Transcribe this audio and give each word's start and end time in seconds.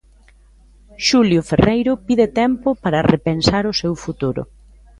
Xulio 1.07 1.41
Ferreiro 1.49 1.93
pide 2.07 2.27
tempo 2.41 2.69
para 2.83 3.05
repensar 3.13 3.63
o 3.71 3.77
seu 3.81 3.93
futuro. 4.03 4.41